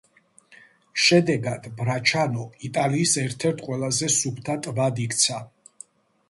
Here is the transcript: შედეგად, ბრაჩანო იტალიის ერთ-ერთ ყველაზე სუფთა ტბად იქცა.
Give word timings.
შედეგად, 1.07 1.67
ბრაჩანო 1.81 2.45
იტალიის 2.69 3.13
ერთ-ერთ 3.25 3.61
ყველაზე 3.69 4.11
სუფთა 4.17 4.57
ტბად 4.65 5.05
იქცა. 5.07 5.39